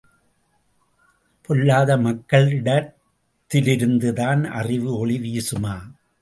பொல்லாத 1.41 1.97
மக்களிடத்திலிருந்துதான் 1.97 4.43
அறிவு 4.43 4.97
ஒளி 4.97 5.19
வீசுமா? 5.19 5.91